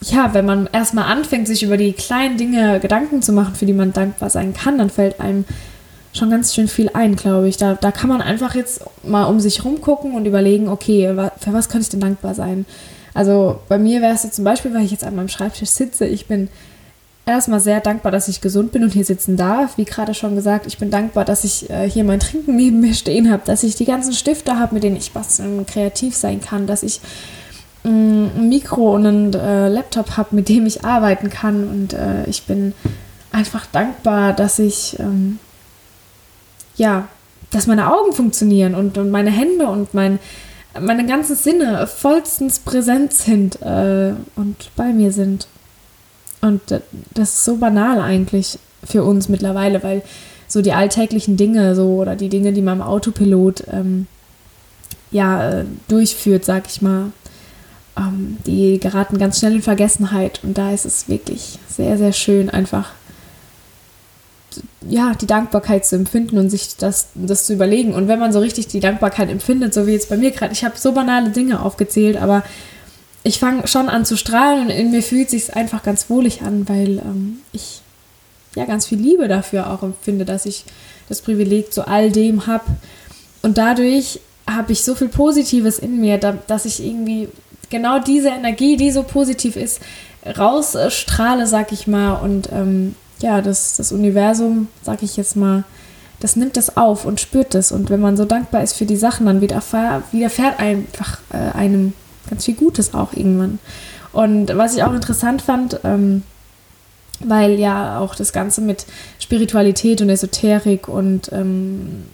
ja, 0.00 0.34
wenn 0.34 0.46
man 0.46 0.68
erstmal 0.72 1.04
anfängt, 1.04 1.46
sich 1.46 1.62
über 1.62 1.76
die 1.76 1.92
kleinen 1.92 2.36
Dinge 2.36 2.80
Gedanken 2.80 3.22
zu 3.22 3.32
machen, 3.32 3.54
für 3.54 3.66
die 3.66 3.72
man 3.72 3.92
dankbar 3.92 4.30
sein 4.30 4.54
kann, 4.54 4.78
dann 4.78 4.90
fällt 4.90 5.20
einem 5.20 5.44
schon 6.12 6.30
ganz 6.30 6.54
schön 6.54 6.68
viel 6.68 6.90
ein, 6.92 7.16
glaube 7.16 7.48
ich. 7.48 7.56
Da, 7.56 7.74
da 7.74 7.90
kann 7.90 8.08
man 8.08 8.20
einfach 8.20 8.54
jetzt 8.54 8.82
mal 9.02 9.24
um 9.24 9.40
sich 9.40 9.64
rumgucken 9.64 10.14
und 10.14 10.26
überlegen, 10.26 10.68
okay, 10.68 11.14
für 11.38 11.52
was 11.52 11.68
könnte 11.68 11.84
ich 11.84 11.88
denn 11.90 12.00
dankbar 12.00 12.34
sein? 12.34 12.66
Also 13.14 13.60
bei 13.68 13.78
mir 13.78 14.00
wäre 14.00 14.14
es 14.14 14.22
jetzt 14.22 14.36
zum 14.36 14.44
Beispiel, 14.44 14.74
weil 14.74 14.84
ich 14.84 14.90
jetzt 14.90 15.04
an 15.04 15.16
meinem 15.16 15.28
Schreibtisch 15.28 15.70
sitze, 15.70 16.06
ich 16.06 16.26
bin 16.26 16.48
erstmal 17.26 17.60
sehr 17.60 17.80
dankbar, 17.80 18.10
dass 18.10 18.28
ich 18.28 18.40
gesund 18.40 18.72
bin 18.72 18.82
und 18.82 18.92
hier 18.92 19.04
sitzen 19.04 19.36
darf. 19.36 19.78
Wie 19.78 19.84
gerade 19.84 20.14
schon 20.14 20.34
gesagt, 20.34 20.66
ich 20.66 20.78
bin 20.78 20.90
dankbar, 20.90 21.24
dass 21.24 21.44
ich 21.44 21.70
äh, 21.70 21.88
hier 21.88 22.04
mein 22.04 22.20
Trinken 22.20 22.56
neben 22.56 22.80
mir 22.80 22.94
stehen 22.94 23.30
habe, 23.30 23.42
dass 23.44 23.62
ich 23.62 23.76
die 23.76 23.84
ganzen 23.84 24.12
Stifte 24.12 24.58
habe, 24.58 24.74
mit 24.74 24.82
denen 24.82 24.96
ich 24.96 25.12
basteln 25.12 25.66
kreativ 25.66 26.16
sein 26.16 26.40
kann, 26.40 26.66
dass 26.66 26.82
ich 26.82 27.00
mm, 27.84 28.26
ein 28.36 28.48
Mikro 28.48 28.94
und 28.94 29.06
einen 29.06 29.34
äh, 29.34 29.68
Laptop 29.68 30.16
habe, 30.16 30.34
mit 30.34 30.48
dem 30.48 30.66
ich 30.66 30.84
arbeiten 30.84 31.30
kann. 31.30 31.68
Und 31.68 31.92
äh, 31.92 32.24
ich 32.26 32.44
bin 32.44 32.74
einfach 33.30 33.66
dankbar, 33.66 34.32
dass 34.32 34.58
ich 34.58 34.98
ähm, 34.98 35.38
ja, 36.76 37.08
dass 37.50 37.66
meine 37.66 37.92
Augen 37.92 38.12
funktionieren 38.12 38.74
und, 38.74 38.98
und 38.98 39.10
meine 39.10 39.30
Hände 39.30 39.66
und 39.66 39.94
mein, 39.94 40.18
meine 40.80 41.06
ganzen 41.06 41.36
Sinne 41.36 41.86
vollstens 41.86 42.58
präsent 42.58 43.12
sind 43.12 43.60
äh, 43.62 44.14
und 44.36 44.70
bei 44.76 44.92
mir 44.92 45.12
sind. 45.12 45.46
Und 46.40 46.60
das 47.14 47.34
ist 47.34 47.44
so 47.44 47.56
banal 47.56 48.00
eigentlich 48.00 48.58
für 48.82 49.04
uns 49.04 49.28
mittlerweile, 49.28 49.82
weil 49.82 50.02
so 50.48 50.60
die 50.60 50.72
alltäglichen 50.72 51.36
Dinge 51.36 51.74
so 51.74 52.00
oder 52.00 52.16
die 52.16 52.28
Dinge, 52.28 52.52
die 52.52 52.62
man 52.62 52.78
im 52.78 52.82
Autopilot 52.82 53.64
ähm, 53.70 54.06
ja 55.10 55.50
äh, 55.50 55.64
durchführt, 55.88 56.44
sag 56.44 56.66
ich 56.66 56.82
mal, 56.82 57.12
ähm, 57.96 58.38
die 58.46 58.78
geraten 58.80 59.18
ganz 59.18 59.38
schnell 59.38 59.56
in 59.56 59.62
Vergessenheit. 59.62 60.40
Und 60.42 60.58
da 60.58 60.72
ist 60.72 60.84
es 60.84 61.08
wirklich 61.08 61.58
sehr, 61.68 61.96
sehr 61.96 62.12
schön, 62.12 62.50
einfach 62.50 62.92
ja, 64.88 65.12
die 65.20 65.26
Dankbarkeit 65.26 65.86
zu 65.86 65.96
empfinden 65.96 66.38
und 66.38 66.50
sich 66.50 66.76
das, 66.76 67.08
das 67.14 67.46
zu 67.46 67.54
überlegen. 67.54 67.94
Und 67.94 68.08
wenn 68.08 68.18
man 68.18 68.32
so 68.32 68.38
richtig 68.38 68.68
die 68.68 68.80
Dankbarkeit 68.80 69.30
empfindet, 69.30 69.74
so 69.74 69.86
wie 69.86 69.92
jetzt 69.92 70.08
bei 70.08 70.16
mir 70.16 70.30
gerade, 70.30 70.52
ich 70.52 70.64
habe 70.64 70.76
so 70.76 70.92
banale 70.92 71.30
Dinge 71.30 71.62
aufgezählt, 71.62 72.16
aber 72.16 72.42
ich 73.22 73.38
fange 73.38 73.66
schon 73.66 73.88
an 73.88 74.04
zu 74.04 74.16
strahlen 74.16 74.64
und 74.64 74.70
in 74.70 74.90
mir 74.90 75.02
fühlt 75.02 75.30
sich 75.30 75.54
einfach 75.54 75.82
ganz 75.82 76.10
wohlig 76.10 76.42
an, 76.42 76.68
weil 76.68 76.98
ähm, 76.98 77.38
ich 77.52 77.82
ja 78.56 78.64
ganz 78.64 78.86
viel 78.86 78.98
Liebe 78.98 79.28
dafür 79.28 79.70
auch 79.70 79.82
empfinde, 79.82 80.24
dass 80.24 80.46
ich 80.46 80.64
das 81.08 81.20
Privileg 81.20 81.72
zu 81.72 81.86
all 81.86 82.10
dem 82.10 82.46
habe. 82.46 82.64
Und 83.42 83.58
dadurch 83.58 84.20
habe 84.46 84.72
ich 84.72 84.82
so 84.82 84.94
viel 84.94 85.08
Positives 85.08 85.78
in 85.78 86.00
mir, 86.00 86.18
dass 86.18 86.64
ich 86.64 86.84
irgendwie 86.84 87.28
genau 87.70 87.98
diese 87.98 88.28
Energie, 88.28 88.76
die 88.76 88.90
so 88.90 89.02
positiv 89.02 89.56
ist, 89.56 89.80
rausstrahle, 90.26 91.46
sag 91.46 91.72
ich 91.72 91.86
mal, 91.86 92.14
und 92.14 92.50
ähm, 92.52 92.94
ja, 93.22 93.40
das, 93.40 93.76
das 93.76 93.92
Universum, 93.92 94.68
sag 94.82 95.02
ich 95.02 95.16
jetzt 95.16 95.36
mal, 95.36 95.64
das 96.20 96.36
nimmt 96.36 96.56
das 96.56 96.76
auf 96.76 97.04
und 97.04 97.20
spürt 97.20 97.54
das. 97.54 97.72
Und 97.72 97.90
wenn 97.90 98.00
man 98.00 98.16
so 98.16 98.24
dankbar 98.24 98.62
ist 98.62 98.74
für 98.74 98.86
die 98.86 98.96
Sachen, 98.96 99.26
dann 99.26 99.40
widerfährt, 99.40 100.60
einfach 100.60 101.18
äh, 101.32 101.56
einem 101.56 101.94
ganz 102.28 102.44
viel 102.44 102.54
Gutes 102.54 102.94
auch 102.94 103.12
irgendwann. 103.12 103.58
Und 104.12 104.56
was 104.56 104.76
ich 104.76 104.84
auch 104.84 104.92
interessant 104.92 105.42
fand, 105.42 105.80
ähm, 105.84 106.22
weil 107.20 107.58
ja 107.58 107.98
auch 107.98 108.14
das 108.14 108.32
Ganze 108.32 108.60
mit 108.60 108.86
Spiritualität 109.18 110.00
und 110.02 110.10
Esoterik 110.10 110.88
und 110.88 111.32
ähm, 111.32 112.04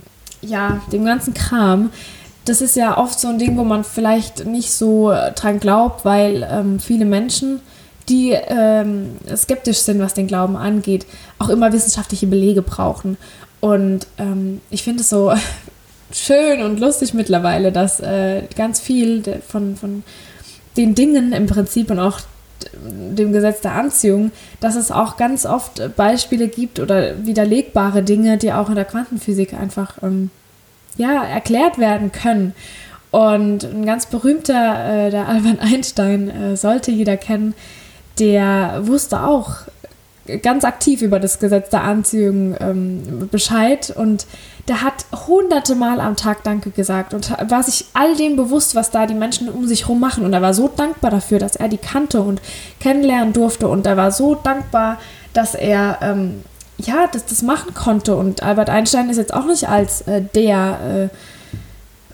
ja, 0.40 0.80
dem 0.92 1.04
ganzen 1.04 1.34
Kram, 1.34 1.90
das 2.44 2.60
ist 2.62 2.76
ja 2.76 2.96
oft 2.96 3.18
so 3.18 3.28
ein 3.28 3.38
Ding, 3.38 3.56
wo 3.58 3.64
man 3.64 3.84
vielleicht 3.84 4.46
nicht 4.46 4.72
so 4.72 5.12
dran 5.34 5.60
glaubt, 5.60 6.04
weil 6.04 6.48
ähm, 6.50 6.78
viele 6.78 7.04
Menschen 7.04 7.60
die 8.08 8.32
ähm, 8.32 9.16
skeptisch 9.34 9.78
sind, 9.78 10.00
was 10.00 10.14
den 10.14 10.26
Glauben 10.26 10.56
angeht, 10.56 11.06
auch 11.38 11.48
immer 11.48 11.72
wissenschaftliche 11.72 12.26
Belege 12.26 12.62
brauchen. 12.62 13.16
Und 13.60 14.06
ähm, 14.18 14.60
ich 14.70 14.82
finde 14.82 15.02
es 15.02 15.08
so 15.08 15.32
schön 16.12 16.62
und 16.62 16.80
lustig 16.80 17.14
mittlerweile, 17.14 17.72
dass 17.72 18.00
äh, 18.00 18.42
ganz 18.56 18.80
viel 18.80 19.22
von, 19.46 19.76
von 19.76 20.02
den 20.76 20.94
Dingen 20.94 21.32
im 21.32 21.46
Prinzip 21.46 21.90
und 21.90 21.98
auch 21.98 22.20
dem 22.82 23.32
Gesetz 23.32 23.60
der 23.60 23.72
Anziehung, 23.72 24.32
dass 24.60 24.74
es 24.74 24.90
auch 24.90 25.16
ganz 25.16 25.46
oft 25.46 25.94
Beispiele 25.96 26.48
gibt 26.48 26.80
oder 26.80 27.24
widerlegbare 27.24 28.02
Dinge, 28.02 28.36
die 28.36 28.52
auch 28.52 28.68
in 28.68 28.74
der 28.74 28.84
Quantenphysik 28.84 29.54
einfach 29.54 30.02
ähm, 30.02 30.30
ja, 30.96 31.24
erklärt 31.24 31.78
werden 31.78 32.12
können. 32.12 32.54
Und 33.10 33.64
ein 33.64 33.86
ganz 33.86 34.06
berühmter, 34.06 35.06
äh, 35.06 35.10
der 35.10 35.28
Albert 35.28 35.60
Einstein, 35.60 36.28
äh, 36.28 36.56
sollte 36.56 36.90
jeder 36.90 37.16
kennen, 37.16 37.54
der 38.18 38.86
wusste 38.86 39.22
auch 39.22 39.50
ganz 40.42 40.64
aktiv 40.64 41.02
über 41.02 41.20
das 41.20 41.38
Gesetz 41.38 41.70
der 41.70 41.82
Anziehung 41.82 42.54
ähm, 42.60 43.28
Bescheid 43.30 43.92
und 43.96 44.26
der 44.68 44.82
hat 44.82 45.06
hunderte 45.26 45.74
Mal 45.74 46.00
am 46.00 46.16
Tag 46.16 46.44
Danke 46.44 46.70
gesagt 46.70 47.14
und 47.14 47.30
war 47.50 47.62
sich 47.62 47.86
all 47.94 48.14
dem 48.14 48.36
bewusst, 48.36 48.74
was 48.74 48.90
da 48.90 49.06
die 49.06 49.14
Menschen 49.14 49.48
um 49.48 49.66
sich 49.66 49.84
herum 49.84 49.98
machen. 49.98 50.26
Und 50.26 50.34
er 50.34 50.42
war 50.42 50.52
so 50.52 50.68
dankbar 50.68 51.10
dafür, 51.10 51.38
dass 51.38 51.56
er 51.56 51.68
die 51.68 51.78
kannte 51.78 52.20
und 52.20 52.42
kennenlernen 52.78 53.32
durfte. 53.32 53.66
Und 53.66 53.86
er 53.86 53.96
war 53.96 54.10
so 54.10 54.34
dankbar, 54.34 54.98
dass 55.32 55.54
er 55.54 55.98
ähm, 56.02 56.42
ja, 56.76 57.08
das, 57.10 57.24
das 57.24 57.40
machen 57.40 57.72
konnte. 57.72 58.16
Und 58.16 58.42
Albert 58.42 58.68
Einstein 58.68 59.08
ist 59.08 59.16
jetzt 59.16 59.32
auch 59.32 59.46
nicht 59.46 59.68
als 59.68 60.02
äh, 60.02 60.20
der 60.34 61.10
äh, 61.10 61.16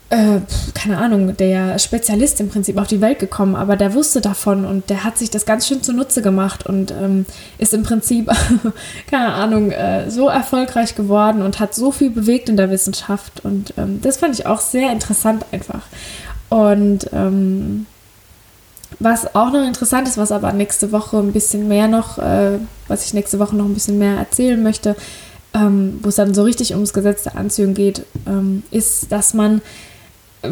äh, 0.09 0.39
keine 0.75 0.97
Ahnung, 0.99 1.35
der 1.35 1.79
Spezialist 1.79 2.39
im 2.39 2.49
Prinzip 2.49 2.77
auf 2.77 2.87
die 2.87 3.01
Welt 3.01 3.19
gekommen, 3.19 3.55
aber 3.55 3.75
der 3.75 3.93
wusste 3.93 4.21
davon 4.21 4.65
und 4.65 4.89
der 4.89 5.03
hat 5.03 5.17
sich 5.17 5.31
das 5.31 5.45
ganz 5.45 5.67
schön 5.67 5.81
zunutze 5.81 6.21
gemacht 6.21 6.65
und 6.65 6.91
ähm, 6.91 7.25
ist 7.57 7.73
im 7.73 7.83
Prinzip, 7.83 8.29
keine 9.09 9.33
Ahnung, 9.33 9.71
äh, 9.71 10.09
so 10.11 10.29
erfolgreich 10.29 10.95
geworden 10.95 11.41
und 11.41 11.59
hat 11.59 11.73
so 11.73 11.91
viel 11.91 12.11
bewegt 12.11 12.49
in 12.49 12.57
der 12.57 12.69
Wissenschaft 12.69 13.43
und 13.43 13.73
ähm, 13.77 13.99
das 14.01 14.17
fand 14.17 14.37
ich 14.37 14.45
auch 14.45 14.59
sehr 14.59 14.91
interessant 14.91 15.45
einfach. 15.51 15.81
Und 16.49 17.09
ähm, 17.11 17.87
was 18.99 19.35
auch 19.35 19.51
noch 19.51 19.65
interessant 19.65 20.07
ist, 20.07 20.17
was 20.17 20.31
aber 20.31 20.53
nächste 20.53 20.91
Woche 20.91 21.17
ein 21.17 21.33
bisschen 21.33 21.67
mehr 21.67 21.87
noch, 21.87 22.19
äh, 22.19 22.59
was 22.87 23.05
ich 23.05 23.13
nächste 23.15 23.39
Woche 23.39 23.55
noch 23.55 23.65
ein 23.65 23.73
bisschen 23.73 23.97
mehr 23.97 24.17
erzählen 24.17 24.61
möchte, 24.61 24.95
ähm, 25.55 25.99
wo 26.03 26.09
es 26.09 26.15
dann 26.15 26.35
so 26.35 26.43
richtig 26.43 26.73
ums 26.73 26.93
Gesetz 26.93 27.23
der 27.23 27.37
Anziehung 27.37 27.73
geht, 27.73 28.05
ähm, 28.27 28.63
ist, 28.69 29.11
dass 29.11 29.33
man 29.33 29.61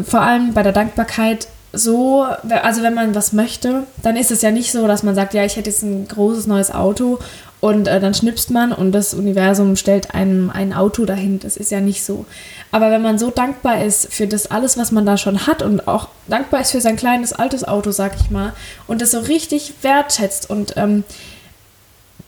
vor 0.02 0.20
allem 0.20 0.54
bei 0.54 0.62
der 0.62 0.72
Dankbarkeit 0.72 1.46
so, 1.72 2.24
also 2.62 2.82
wenn 2.82 2.94
man 2.94 3.14
was 3.14 3.32
möchte, 3.32 3.84
dann 4.02 4.16
ist 4.16 4.30
es 4.30 4.42
ja 4.42 4.50
nicht 4.50 4.72
so, 4.72 4.86
dass 4.86 5.02
man 5.02 5.14
sagt, 5.14 5.34
ja, 5.34 5.44
ich 5.44 5.56
hätte 5.56 5.70
jetzt 5.70 5.82
ein 5.82 6.06
großes 6.08 6.46
neues 6.46 6.72
Auto 6.72 7.18
und 7.60 7.88
äh, 7.88 7.98
dann 7.98 8.14
schnipst 8.14 8.50
man 8.50 8.72
und 8.72 8.92
das 8.92 9.14
Universum 9.14 9.76
stellt 9.76 10.14
einem 10.14 10.50
ein 10.50 10.72
Auto 10.72 11.04
dahin. 11.04 11.40
Das 11.40 11.56
ist 11.56 11.70
ja 11.70 11.80
nicht 11.80 12.04
so. 12.04 12.26
Aber 12.70 12.90
wenn 12.90 13.02
man 13.02 13.18
so 13.18 13.30
dankbar 13.30 13.82
ist 13.82 14.12
für 14.12 14.26
das 14.26 14.50
alles, 14.50 14.76
was 14.76 14.92
man 14.92 15.06
da 15.06 15.16
schon 15.16 15.46
hat 15.46 15.62
und 15.62 15.88
auch 15.88 16.08
dankbar 16.28 16.60
ist 16.60 16.72
für 16.72 16.80
sein 16.80 16.96
kleines 16.96 17.32
altes 17.32 17.66
Auto, 17.66 17.90
sag 17.90 18.16
ich 18.20 18.30
mal, 18.30 18.52
und 18.86 19.00
das 19.00 19.12
so 19.12 19.20
richtig 19.20 19.72
wertschätzt 19.82 20.50
und 20.50 20.74
ähm, 20.76 21.04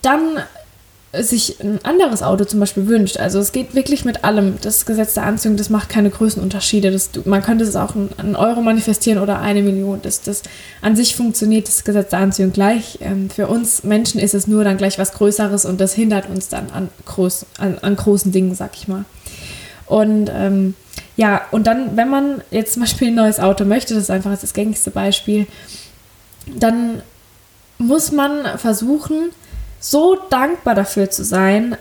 dann 0.01 0.39
sich 1.13 1.59
ein 1.61 1.79
anderes 1.83 2.21
Auto 2.21 2.43
zum 2.43 2.59
Beispiel 2.59 2.87
wünscht. 2.87 3.17
Also 3.17 3.39
es 3.39 3.51
geht 3.51 3.75
wirklich 3.75 4.03
mit 4.03 4.23
allem. 4.23 4.55
Das 4.61 4.85
Gesetz 4.85 5.13
der 5.13 5.23
Anziehung, 5.23 5.55
das 5.55 5.69
macht 5.69 5.89
keine 5.89 6.09
Größenunterschiede. 6.09 6.91
Das, 6.91 7.09
man 7.25 7.41
könnte 7.41 7.63
es 7.63 7.75
auch 7.75 7.95
in 7.95 8.35
Euro 8.35 8.61
manifestieren 8.61 9.21
oder 9.21 9.39
eine 9.39 9.61
Million. 9.61 9.99
Das, 10.01 10.21
das 10.21 10.43
an 10.81 10.95
sich 10.95 11.15
funktioniert 11.15 11.67
das 11.67 11.85
Gesetz 11.85 12.09
der 12.09 12.19
Anziehung 12.19 12.51
gleich. 12.51 12.99
Ähm, 13.01 13.29
für 13.29 13.47
uns 13.47 13.83
Menschen 13.83 14.19
ist 14.19 14.33
es 14.33 14.47
nur 14.47 14.63
dann 14.63 14.77
gleich 14.77 14.99
was 14.99 15.13
Größeres 15.13 15.65
und 15.65 15.79
das 15.79 15.93
hindert 15.93 16.29
uns 16.29 16.49
dann 16.49 16.69
an, 16.71 16.89
groß, 17.05 17.45
an, 17.57 17.77
an 17.81 17.95
großen 17.95 18.31
Dingen, 18.33 18.53
sag 18.53 18.71
ich 18.75 18.87
mal. 18.87 19.05
Und 19.85 20.29
ähm, 20.33 20.75
ja, 21.15 21.41
und 21.51 21.67
dann, 21.67 21.95
wenn 21.95 22.09
man 22.09 22.41
jetzt 22.51 22.73
zum 22.73 22.81
Beispiel 22.81 23.07
ein 23.07 23.15
neues 23.15 23.39
Auto 23.39 23.63
möchte, 23.63 23.93
das 23.93 24.03
ist 24.03 24.11
einfach 24.11 24.37
das 24.37 24.53
gängigste 24.53 24.91
Beispiel, 24.91 25.47
dann 26.47 27.01
muss 27.77 28.11
man 28.11 28.57
versuchen, 28.57 29.31
so 29.79 30.17
dankbar 30.29 30.75
dafür 30.75 31.09
zu 31.09 31.23
sein, 31.23 31.77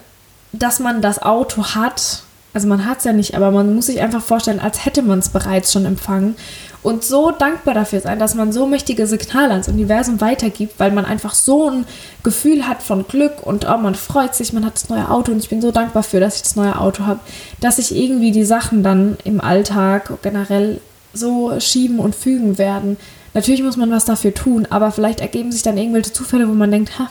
dass 0.53 0.81
man 0.81 1.03
das 1.03 1.21
Auto 1.23 1.75
hat. 1.75 2.23
Also 2.53 2.69
man 2.69 2.87
hat 2.87 2.99
es 2.99 3.05
ja 3.05 3.13
nicht, 3.13 3.35
aber 3.35 3.51
man 3.51 3.75
muss 3.75 3.87
sich 3.87 4.01
einfach 4.01 4.23
vorstellen, 4.23 4.61
als 4.61 4.85
hätte 4.85 5.03
man 5.03 5.19
es 5.19 5.29
bereits 5.29 5.73
schon 5.73 5.85
empfangen. 5.85 6.37
Und 6.83 7.05
so 7.05 7.33
dankbar 7.33 7.75
dafür 7.75 8.01
sein, 8.01 8.19
dass 8.19 8.37
man 8.37 8.53
so 8.53 8.67
mächtige 8.67 9.09
Signale 9.09 9.51
ans 9.51 9.69
Universum 9.69 10.21
weitergibt, 10.21 10.79
weil 10.79 10.93
man 10.93 11.05
einfach 11.05 11.35
so 11.35 11.69
ein 11.69 11.85
Gefühl 12.23 12.69
hat 12.69 12.81
von 12.83 13.09
Glück 13.09 13.43
und 13.43 13.69
oh, 13.69 13.77
man 13.77 13.97
freut 13.97 14.37
sich, 14.37 14.53
man 14.53 14.65
hat 14.65 14.75
das 14.75 14.89
neue 14.89 15.11
Auto 15.11 15.33
und 15.33 15.39
ich 15.39 15.49
bin 15.49 15.61
so 15.61 15.73
dankbar 15.73 16.05
für, 16.05 16.21
dass 16.21 16.37
ich 16.37 16.43
das 16.43 16.55
neue 16.55 16.79
Auto 16.79 17.05
habe, 17.05 17.21
dass 17.61 17.77
sich 17.77 17.95
irgendwie 17.95 18.31
die 18.31 18.45
Sachen 18.45 18.85
dann 18.85 19.17
im 19.25 19.41
Alltag 19.41 20.13
generell 20.23 20.81
so 21.13 21.59
schieben 21.59 21.99
und 21.99 22.15
fügen 22.15 22.57
werden. 22.57 22.97
Natürlich 23.35 23.63
muss 23.63 23.77
man 23.77 23.91
was 23.91 24.05
dafür 24.05 24.33
tun, 24.33 24.67
aber 24.71 24.93
vielleicht 24.93 25.21
ergeben 25.21 25.51
sich 25.51 25.63
dann 25.63 25.79
irgendwelche 25.79 26.13
Zufälle, 26.13 26.49
wo 26.49 26.53
man 26.53 26.71
denkt, 26.71 26.99
ha, 26.99 27.11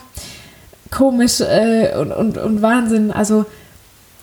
komisch 0.92 1.42
äh, 1.42 1.96
und, 1.98 2.12
und, 2.12 2.38
und 2.38 2.62
Wahnsinn. 2.62 3.12
Also, 3.12 3.46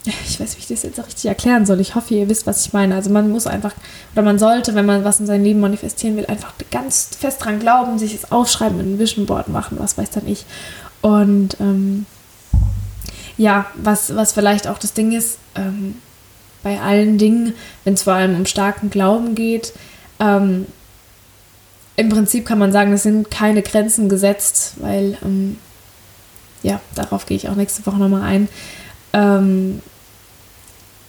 ich 0.05 0.41
weiß, 0.41 0.57
wie 0.57 0.61
ich 0.61 0.67
das 0.67 0.83
jetzt 0.83 0.99
auch 0.99 1.07
richtig 1.07 1.27
erklären 1.27 1.65
soll. 1.65 1.81
Ich 1.81 1.95
hoffe, 1.95 2.15
ihr 2.15 2.29
wisst, 2.29 2.47
was 2.47 2.67
ich 2.67 2.73
meine. 2.73 2.95
Also 2.97 3.11
man 3.11 3.31
muss 3.31 3.47
einfach, 3.47 3.73
oder 4.13 4.23
man 4.23 4.39
sollte, 4.39 4.75
wenn 4.75 4.87
man 4.87 5.05
was 5.05 5.21
in 5.21 5.27
seinem 5.27 5.45
Leben 5.45 5.61
manifestieren 5.61 6.17
will, 6.17 6.27
einfach 6.27 6.55
ganz 6.73 7.11
fest 7.19 7.45
dran 7.45 7.61
glauben, 7.61 7.99
sich 7.99 8.15
es 8.15 8.33
aufschreiben, 8.33 8.81
in 8.81 8.95
ein 8.95 8.99
Vision 8.99 9.27
Board 9.27 9.49
machen, 9.49 9.79
was 9.81 9.97
weiß 9.97 10.11
dann 10.11 10.27
ich. 10.27 10.45
Und 11.03 11.57
ähm, 11.61 12.07
ja, 13.37 13.67
was, 13.77 14.17
was 14.17 14.33
vielleicht 14.33 14.67
auch 14.67 14.79
das 14.79 14.93
Ding 14.93 15.13
ist, 15.13 15.39
ähm, 15.55 15.97
bei 16.65 16.81
allen 16.81 17.19
Dingen, 17.19 17.55
wenn 17.85 17.95
es 17.95 18.03
vor 18.03 18.15
allem 18.15 18.37
um 18.37 18.47
starken 18.47 18.91
Glauben 18.91 19.35
geht, 19.35 19.73
ähm, 20.19 20.67
im 21.97 22.09
Prinzip 22.09 22.47
kann 22.47 22.59
man 22.59 22.73
sagen, 22.73 22.93
es 22.93 23.03
sind 23.03 23.31
keine 23.31 23.63
Grenzen 23.63 24.09
gesetzt, 24.09 24.75
weil 24.79 25.19
ähm, 25.25 25.59
ja, 26.63 26.81
darauf 26.95 27.27
gehe 27.27 27.37
ich 27.37 27.49
auch 27.49 27.55
nächste 27.55 27.85
Woche 27.87 27.97
nochmal 27.97 28.23
ein. 28.23 28.49
Ähm, 29.13 29.83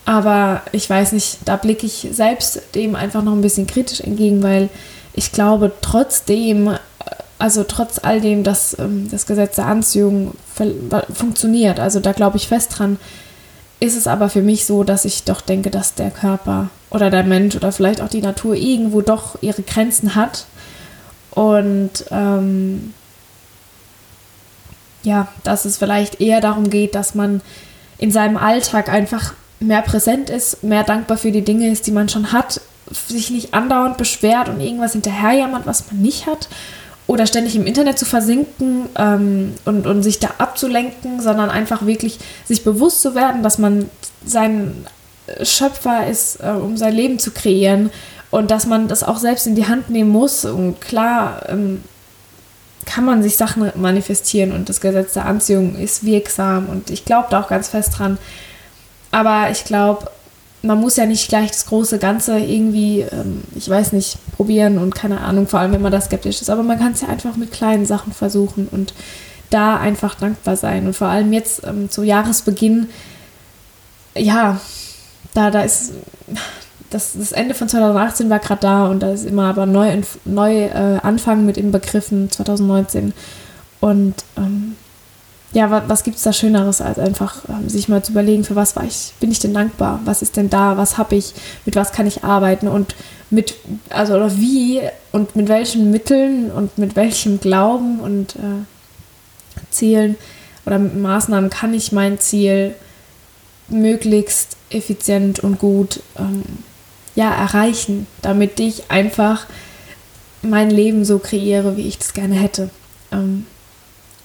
aber 0.05 0.61
ich 0.71 0.89
weiß 0.89 1.13
nicht, 1.13 1.39
da 1.45 1.55
blicke 1.55 1.85
ich 1.85 2.09
selbst 2.11 2.61
dem 2.75 2.95
einfach 2.95 3.23
noch 3.23 3.33
ein 3.33 3.41
bisschen 3.41 3.67
kritisch 3.67 4.01
entgegen, 4.01 4.43
weil 4.43 4.69
ich 5.13 5.31
glaube 5.31 5.71
trotzdem, 5.81 6.77
also 7.39 7.63
trotz 7.63 7.99
all 8.03 8.19
dem, 8.19 8.43
dass 8.43 8.77
ähm, 8.79 9.07
das 9.09 9.25
Gesetz 9.25 9.55
der 9.55 9.67
Anziehung 9.67 10.35
funktioniert, 11.13 11.79
also 11.79 11.99
da 11.99 12.11
glaube 12.11 12.37
ich 12.37 12.47
fest 12.47 12.77
dran, 12.77 12.97
ist 13.79 13.97
es 13.97 14.07
aber 14.07 14.29
für 14.29 14.41
mich 14.41 14.65
so, 14.65 14.83
dass 14.83 15.05
ich 15.05 15.23
doch 15.23 15.41
denke, 15.41 15.69
dass 15.69 15.93
der 15.93 16.11
Körper 16.11 16.69
oder 16.89 17.09
der 17.09 17.23
Mensch 17.23 17.55
oder 17.55 17.71
vielleicht 17.71 18.01
auch 18.01 18.07
die 18.07 18.21
Natur 18.21 18.55
irgendwo 18.55 19.01
doch 19.01 19.41
ihre 19.41 19.61
Grenzen 19.61 20.15
hat. 20.15 20.45
Und 21.31 22.05
ähm, 22.11 22.93
ja, 25.03 25.27
dass 25.43 25.65
es 25.65 25.77
vielleicht 25.77 26.21
eher 26.21 26.41
darum 26.41 26.69
geht, 26.69 26.95
dass 26.95 27.15
man 27.15 27.41
in 27.97 28.11
seinem 28.11 28.37
Alltag 28.37 28.89
einfach 28.89 29.33
mehr 29.59 29.81
präsent 29.81 30.29
ist, 30.29 30.63
mehr 30.63 30.83
dankbar 30.83 31.17
für 31.17 31.31
die 31.31 31.43
Dinge 31.43 31.69
ist, 31.69 31.87
die 31.87 31.91
man 31.91 32.09
schon 32.09 32.31
hat, 32.31 32.61
sich 32.91 33.29
nicht 33.29 33.53
andauernd 33.53 33.97
beschwert 33.97 34.49
und 34.49 34.59
irgendwas 34.59 34.91
hinterherjammert, 34.93 35.65
was 35.65 35.91
man 35.91 36.01
nicht 36.01 36.25
hat, 36.25 36.49
oder 37.07 37.27
ständig 37.27 37.55
im 37.55 37.65
Internet 37.65 37.99
zu 37.99 38.05
versinken 38.05 38.87
ähm, 38.97 39.53
und, 39.65 39.87
und 39.87 40.03
sich 40.03 40.19
da 40.19 40.29
abzulenken, 40.37 41.19
sondern 41.19 41.49
einfach 41.49 41.85
wirklich 41.85 42.19
sich 42.45 42.63
bewusst 42.63 43.01
zu 43.01 43.13
werden, 43.13 43.43
dass 43.43 43.57
man 43.57 43.89
sein 44.25 44.85
Schöpfer 45.41 46.07
ist, 46.07 46.39
äh, 46.41 46.49
um 46.51 46.77
sein 46.77 46.93
Leben 46.93 47.19
zu 47.19 47.31
kreieren 47.31 47.89
und 48.31 48.51
dass 48.51 48.65
man 48.65 48.87
das 48.87 49.03
auch 49.03 49.17
selbst 49.17 49.47
in 49.47 49.55
die 49.55 49.67
Hand 49.67 49.89
nehmen 49.89 50.09
muss. 50.09 50.45
Und 50.45 50.79
klar, 50.79 51.43
ähm, 51.49 51.83
kann 52.85 53.05
man 53.05 53.23
sich 53.23 53.37
Sachen 53.37 53.71
manifestieren 53.75 54.51
und 54.51 54.69
das 54.69 54.81
Gesetz 54.81 55.13
der 55.13 55.25
Anziehung 55.25 55.75
ist 55.75 56.05
wirksam 56.05 56.67
und 56.67 56.89
ich 56.89 57.05
glaube 57.05 57.27
da 57.29 57.41
auch 57.41 57.47
ganz 57.47 57.69
fest 57.69 57.97
dran. 57.97 58.17
Aber 59.11 59.51
ich 59.51 59.63
glaube, 59.63 60.09
man 60.63 60.79
muss 60.79 60.95
ja 60.95 61.05
nicht 61.05 61.27
gleich 61.27 61.51
das 61.51 61.65
große 61.65 61.99
Ganze 61.99 62.39
irgendwie, 62.39 63.01
ähm, 63.01 63.43
ich 63.55 63.69
weiß 63.69 63.91
nicht, 63.91 64.17
probieren 64.35 64.77
und 64.77 64.95
keine 64.95 65.21
Ahnung, 65.21 65.47
vor 65.47 65.59
allem 65.59 65.73
wenn 65.73 65.81
man 65.81 65.91
da 65.91 66.01
skeptisch 66.01 66.41
ist. 66.41 66.49
Aber 66.49 66.63
man 66.63 66.79
kann 66.79 66.93
es 66.93 67.01
ja 67.01 67.09
einfach 67.09 67.35
mit 67.35 67.51
kleinen 67.51 67.85
Sachen 67.85 68.13
versuchen 68.13 68.67
und 68.71 68.93
da 69.49 69.77
einfach 69.77 70.15
dankbar 70.15 70.55
sein. 70.55 70.87
Und 70.87 70.95
vor 70.95 71.07
allem 71.07 71.33
jetzt 71.33 71.65
ähm, 71.65 71.89
zu 71.91 72.03
Jahresbeginn, 72.03 72.89
ja, 74.15 74.59
da, 75.33 75.51
da 75.51 75.61
ist, 75.61 75.93
das, 76.93 77.13
das 77.17 77.31
Ende 77.31 77.55
von 77.55 77.67
2018 77.67 78.29
war 78.29 78.39
gerade 78.39 78.61
da 78.61 78.87
und 78.87 79.01
da 79.01 79.11
ist 79.11 79.25
immer 79.25 79.45
aber 79.45 79.65
neu, 79.65 80.01
neu 80.25 80.65
äh, 80.65 80.99
Anfang 81.01 81.45
mit 81.45 81.57
Inbegriffen 81.57 82.29
2019. 82.29 83.13
Und 83.79 84.15
ähm, 84.37 84.75
ja, 85.53 85.69
was, 85.71 85.83
was 85.87 86.03
gibt 86.03 86.17
es 86.17 86.23
da 86.23 86.33
Schöneres, 86.33 86.81
als 86.81 86.99
einfach 86.99 87.43
ähm, 87.49 87.67
sich 87.67 87.89
mal 87.89 88.03
zu 88.03 88.11
überlegen, 88.11 88.43
für 88.43 88.55
was 88.55 88.75
war 88.75 88.83
ich, 88.83 89.13
bin 89.19 89.31
ich 89.31 89.39
denn 89.39 89.53
dankbar? 89.53 89.99
Was 90.05 90.21
ist 90.21 90.37
denn 90.37 90.49
da? 90.49 90.77
Was 90.77 90.97
habe 90.97 91.15
ich? 91.15 91.33
Mit 91.65 91.75
was 91.75 91.91
kann 91.91 92.07
ich 92.07 92.23
arbeiten? 92.23 92.67
Und 92.67 92.95
mit, 93.29 93.55
also 93.89 94.15
oder 94.15 94.37
wie 94.37 94.81
und 95.11 95.35
mit 95.35 95.49
welchen 95.49 95.89
Mitteln 95.89 96.51
und 96.51 96.77
mit 96.77 96.95
welchem 96.95 97.39
Glauben 97.39 97.99
und 97.99 98.35
äh, 98.35 99.69
Zielen 99.71 100.15
oder 100.65 100.79
Maßnahmen 100.79 101.49
kann 101.49 101.73
ich 101.73 101.91
mein 101.91 102.19
Ziel 102.19 102.75
möglichst 103.67 104.57
effizient 104.69 105.39
und 105.39 105.59
gut 105.59 106.01
ähm, 106.17 106.43
ja, 107.15 107.31
erreichen, 107.31 108.07
damit 108.21 108.59
ich 108.59 108.89
einfach 108.89 109.45
mein 110.41 110.69
Leben 110.69 111.05
so 111.05 111.19
kreiere, 111.19 111.77
wie 111.77 111.87
ich 111.87 111.97
das 111.97 112.13
gerne 112.13 112.35
hätte. 112.35 112.69
Ähm, 113.11 113.45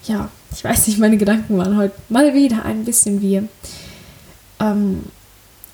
ja, 0.05 0.29
ich 0.51 0.63
weiß 0.63 0.87
nicht, 0.87 0.99
meine 0.99 1.17
Gedanken 1.17 1.57
waren 1.57 1.77
heute 1.77 1.93
mal 2.09 2.33
wieder 2.33 2.65
ein 2.65 2.85
bisschen 2.85 3.21
wie. 3.21 3.43
Ähm, 4.59 5.03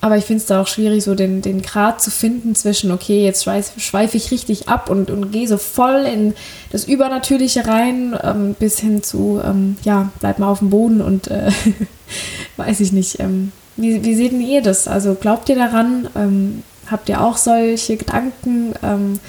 aber 0.00 0.18
ich 0.18 0.24
finde 0.24 0.42
es 0.42 0.46
da 0.46 0.60
auch 0.60 0.66
schwierig, 0.66 1.02
so 1.02 1.14
den, 1.14 1.42
den 1.42 1.62
Grad 1.62 2.02
zu 2.02 2.10
finden 2.10 2.54
zwischen, 2.54 2.92
okay, 2.92 3.24
jetzt 3.24 3.42
schweife 3.42 3.80
schweif 3.80 4.14
ich 4.14 4.30
richtig 4.30 4.68
ab 4.68 4.90
und, 4.90 5.10
und 5.10 5.32
gehe 5.32 5.48
so 5.48 5.56
voll 5.56 6.04
in 6.04 6.34
das 6.70 6.84
Übernatürliche 6.84 7.66
rein, 7.66 8.16
ähm, 8.22 8.54
bis 8.58 8.78
hin 8.78 9.02
zu, 9.02 9.40
ähm, 9.44 9.76
ja, 9.82 10.10
bleib 10.20 10.38
mal 10.38 10.48
auf 10.48 10.60
dem 10.60 10.70
Boden 10.70 11.00
und 11.00 11.28
äh, 11.28 11.50
weiß 12.56 12.80
ich 12.80 12.92
nicht. 12.92 13.18
Ähm, 13.20 13.52
wie, 13.76 14.04
wie 14.04 14.14
seht 14.14 14.32
ihr 14.32 14.62
das? 14.62 14.86
Also 14.86 15.14
glaubt 15.14 15.48
ihr 15.48 15.56
daran? 15.56 16.08
Ähm, 16.86 16.90
habt 16.90 17.08
ihr 17.08 17.20
auch 17.20 17.36
solche 17.36 17.96
Gedanken? 17.96 18.74
Ähm, 18.82 19.20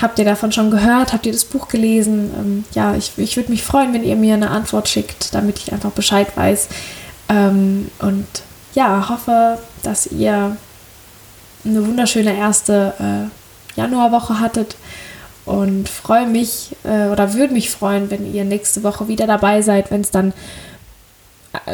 habt 0.00 0.18
ihr 0.18 0.24
davon 0.24 0.52
schon 0.52 0.70
gehört? 0.70 1.12
Habt 1.12 1.26
ihr 1.26 1.32
das 1.32 1.44
Buch 1.44 1.68
gelesen? 1.68 2.30
Ähm, 2.38 2.64
ja, 2.72 2.94
ich, 2.94 3.12
ich 3.16 3.36
würde 3.36 3.50
mich 3.50 3.62
freuen, 3.62 3.92
wenn 3.92 4.04
ihr 4.04 4.16
mir 4.16 4.34
eine 4.34 4.50
Antwort 4.50 4.88
schickt, 4.88 5.34
damit 5.34 5.58
ich 5.58 5.72
einfach 5.72 5.90
Bescheid 5.90 6.36
weiß. 6.36 6.68
und 7.28 8.26
ja, 8.74 9.08
hoffe, 9.08 9.58
dass 9.84 10.06
ihr 10.08 10.56
eine 11.64 11.86
wunderschöne 11.86 12.36
erste 12.36 12.94
äh, 12.98 13.78
Januarwoche 13.78 14.40
hattet 14.40 14.76
und 15.44 15.88
freue 15.88 16.26
mich 16.26 16.76
äh, 16.84 17.08
oder 17.08 17.34
würde 17.34 17.54
mich 17.54 17.70
freuen, 17.70 18.10
wenn 18.10 18.32
ihr 18.32 18.44
nächste 18.44 18.82
Woche 18.82 19.08
wieder 19.08 19.26
dabei 19.26 19.62
seid, 19.62 19.90
wenn 19.90 20.02
es 20.02 20.10
dann 20.10 20.32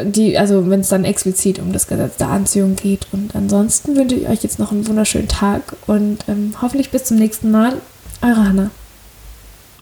die, 0.05 0.39
also 0.39 0.69
wenn 0.71 0.81
es 0.81 0.89
dann 0.89 1.05
explizit 1.05 1.59
um 1.59 1.73
das 1.73 1.87
Gesetz 1.87 2.17
der 2.17 2.29
Anziehung 2.29 2.77
geht. 2.77 3.07
Und 3.13 3.35
ansonsten 3.35 3.97
wünsche 3.97 4.17
ich 4.17 4.29
euch 4.29 4.43
jetzt 4.43 4.59
noch 4.59 4.73
einen 4.73 4.87
wunderschönen 4.87 5.29
Tag 5.29 5.77
und 5.87 6.19
ähm, 6.29 6.55
hoffentlich 6.61 6.91
bis 6.91 7.05
zum 7.05 7.19
nächsten 7.19 7.51
Mal. 7.51 7.75
Eure 8.23 8.49
Hanna. 8.49 8.71